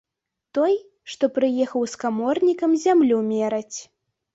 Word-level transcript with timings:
Той, 0.57 0.73
што 1.13 1.29
прыехаў 1.37 1.87
з 1.95 2.03
каморнікам 2.07 2.71
зямлю 2.89 3.25
мераць. 3.33 3.77